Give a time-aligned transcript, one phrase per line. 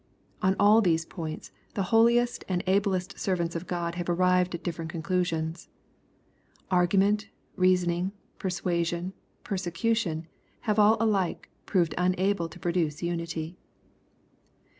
[0.41, 4.89] On all these points the holiest and ablest servants of God have arrived at different
[4.89, 5.69] conclusions.
[6.71, 10.25] Argument, reasoning, persuasion, persecution,
[10.61, 13.57] have all alike proved unable to produce unity.